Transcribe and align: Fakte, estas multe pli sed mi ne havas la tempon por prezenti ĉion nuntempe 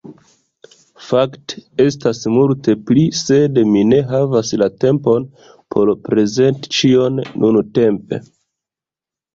Fakte, 1.09 1.59
estas 1.85 2.21
multe 2.37 2.75
pli 2.87 3.03
sed 3.19 3.61
mi 3.75 3.85
ne 3.93 4.01
havas 4.15 4.55
la 4.63 4.71
tempon 4.87 5.31
por 5.77 5.95
prezenti 6.09 6.75
ĉion 6.81 7.25
nuntempe 7.45 8.25